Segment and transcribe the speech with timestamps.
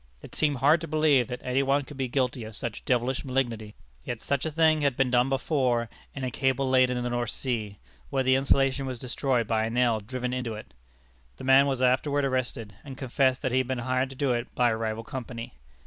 [0.23, 3.75] It seemed hard to believe that any one could be guilty of such devilish malignity.
[4.03, 7.29] Yet such a thing had been done before in a cable laid in the North
[7.29, 7.77] Sea,
[8.09, 10.73] where the insulation was destroyed by a nail driven into it.
[11.37, 14.47] The man was afterward arrested, and confessed that he had been hired to do it
[14.55, 15.53] by a rival company.